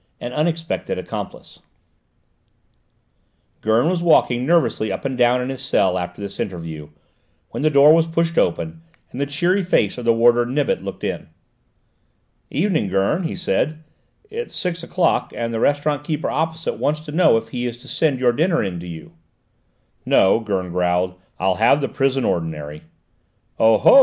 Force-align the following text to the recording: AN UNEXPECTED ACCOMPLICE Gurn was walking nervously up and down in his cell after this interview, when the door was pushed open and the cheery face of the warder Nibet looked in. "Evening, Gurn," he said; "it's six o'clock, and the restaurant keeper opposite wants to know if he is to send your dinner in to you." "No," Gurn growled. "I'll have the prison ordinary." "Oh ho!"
AN 0.19 0.33
UNEXPECTED 0.33 0.97
ACCOMPLICE 0.97 1.59
Gurn 3.61 3.87
was 3.87 4.01
walking 4.01 4.47
nervously 4.47 4.91
up 4.91 5.05
and 5.05 5.15
down 5.15 5.41
in 5.41 5.49
his 5.49 5.61
cell 5.63 5.95
after 5.95 6.19
this 6.19 6.39
interview, 6.39 6.89
when 7.51 7.61
the 7.61 7.69
door 7.69 7.93
was 7.93 8.07
pushed 8.07 8.35
open 8.35 8.81
and 9.11 9.21
the 9.21 9.27
cheery 9.27 9.61
face 9.61 9.99
of 9.99 10.05
the 10.05 10.11
warder 10.11 10.43
Nibet 10.43 10.83
looked 10.83 11.03
in. 11.03 11.27
"Evening, 12.49 12.87
Gurn," 12.87 13.25
he 13.25 13.35
said; 13.35 13.83
"it's 14.31 14.55
six 14.55 14.81
o'clock, 14.81 15.33
and 15.35 15.53
the 15.53 15.59
restaurant 15.59 16.03
keeper 16.03 16.31
opposite 16.31 16.79
wants 16.79 17.01
to 17.01 17.11
know 17.11 17.37
if 17.37 17.49
he 17.49 17.67
is 17.67 17.77
to 17.77 17.87
send 17.87 18.19
your 18.19 18.31
dinner 18.33 18.63
in 18.63 18.79
to 18.79 18.87
you." 18.87 19.11
"No," 20.03 20.39
Gurn 20.39 20.71
growled. 20.71 21.13
"I'll 21.37 21.57
have 21.61 21.79
the 21.79 21.87
prison 21.87 22.25
ordinary." 22.25 22.81
"Oh 23.59 23.77
ho!" 23.77 23.99